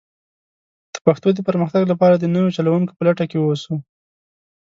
د 0.93 0.95
پښتو 1.05 1.27
د 1.33 1.39
پرمختګ 1.49 1.83
لپاره 1.91 2.15
د 2.17 2.25
نوو 2.35 2.53
چلوونکو 2.55 2.93
په 2.95 3.03
لټه 3.07 3.25
کې 3.31 3.37
ووسو. 3.39 3.75